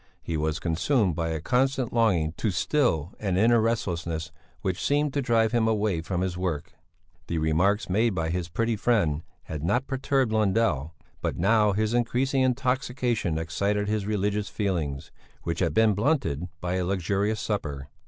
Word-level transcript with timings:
He 0.23 0.35
was 0.35 0.59
consumed 0.59 1.15
by 1.15 1.29
a 1.29 1.39
constant 1.39 1.93
longing 1.93 2.31
to 2.37 2.49
still 2.49 3.13
an 3.19 3.37
inner 3.37 3.61
restlessness 3.61 4.31
which 4.61 4.83
seemed 4.83 5.13
to 5.13 5.21
drive 5.21 5.51
him 5.51 5.67
away 5.67 6.01
from 6.01 6.21
his 6.21 6.35
work. 6.35 6.73
The 7.27 7.37
remarks 7.37 7.87
made 7.87 8.15
by 8.15 8.31
his 8.31 8.49
pretty 8.49 8.75
friend 8.75 9.21
had 9.43 9.61
not 9.63 9.85
perturbed 9.85 10.31
Lundell; 10.33 10.95
but 11.21 11.37
now 11.37 11.73
his 11.73 11.93
increasing 11.93 12.41
intoxication 12.41 13.37
excited 13.37 13.87
his 13.87 14.07
religious 14.07 14.49
feelings, 14.49 15.11
which 15.43 15.59
had 15.59 15.75
been 15.75 15.93
blunted 15.93 16.47
by 16.61 16.77
a 16.77 16.83
luxurious 16.83 17.39
supper. 17.39 17.87